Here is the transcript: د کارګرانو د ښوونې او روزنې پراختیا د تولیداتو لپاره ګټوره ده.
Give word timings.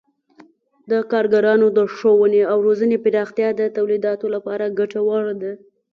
د 0.91 0.91
کارګرانو 1.11 1.67
د 1.77 1.79
ښوونې 1.95 2.41
او 2.51 2.57
روزنې 2.67 2.97
پراختیا 3.05 3.49
د 3.55 3.61
تولیداتو 3.77 4.25
لپاره 4.35 4.73
ګټوره 4.79 5.33
ده. 5.41 5.51